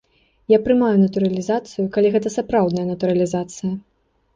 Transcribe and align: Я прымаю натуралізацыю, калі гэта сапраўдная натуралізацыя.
Я 0.53 0.57
прымаю 0.67 0.95
натуралізацыю, 1.01 1.87
калі 1.99 2.13
гэта 2.19 2.35
сапраўдная 2.41 2.91
натуралізацыя. 2.93 3.71